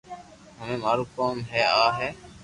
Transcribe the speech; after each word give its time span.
ھمي 0.59 0.75
مارو 0.83 1.03
ڪوم 1.15 1.35
اي 1.53 1.61
آ 1.83 1.85
ھي 1.97 2.09